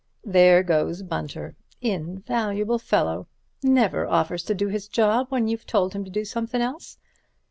[0.25, 1.55] There goes Bunter.
[1.79, 6.97] Invaluable fellow—never offers to do his job when you've told him to do somethin' else.